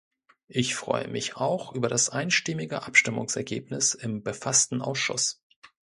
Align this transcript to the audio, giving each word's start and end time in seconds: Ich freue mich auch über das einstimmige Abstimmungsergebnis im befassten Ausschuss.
Ich 0.47 0.73
freue 0.73 1.07
mich 1.09 1.35
auch 1.37 1.75
über 1.75 1.87
das 1.87 2.09
einstimmige 2.09 2.81
Abstimmungsergebnis 2.87 3.93
im 3.93 4.23
befassten 4.23 4.81
Ausschuss. 4.81 5.43